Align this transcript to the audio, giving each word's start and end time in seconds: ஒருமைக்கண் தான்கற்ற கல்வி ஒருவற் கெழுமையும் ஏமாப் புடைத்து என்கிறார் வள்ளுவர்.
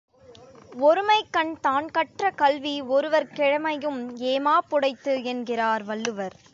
ஒருமைக்கண் 0.79 1.51
தான்கற்ற 1.61 2.31
கல்வி 2.33 2.81
ஒருவற் 2.89 3.33
கெழுமையும் 3.33 4.01
ஏமாப் 4.25 4.69
புடைத்து 4.69 5.23
என்கிறார் 5.23 5.83
வள்ளுவர். 5.83 6.37